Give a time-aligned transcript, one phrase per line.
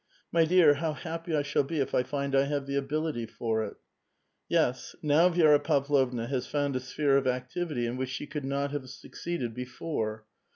[0.31, 3.63] My dear, how happy I shall be if I find I have the ability for
[3.63, 3.77] it."
[4.49, 8.71] Yes; now Vi^ra Pavlovna has found a sphere of activity in which she could not
[8.71, 10.25] have succeeded before.